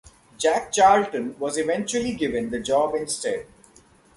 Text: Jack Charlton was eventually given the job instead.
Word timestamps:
Jack 0.35 0.71
Charlton 0.73 1.37
was 1.37 1.59
eventually 1.59 2.15
given 2.15 2.49
the 2.49 2.59
job 2.59 2.95
instead. 2.95 3.45